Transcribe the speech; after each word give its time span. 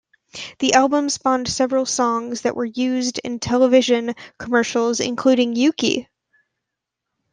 The 0.57 0.73
album 0.73 1.09
spawned 1.11 1.47
several 1.47 1.85
songs 1.85 2.41
that 2.41 2.55
were 2.55 2.65
used 2.65 3.19
in 3.19 3.37
television 3.37 4.15
commercials, 4.39 4.99
including 4.99 5.55
Yuki! 5.55 6.09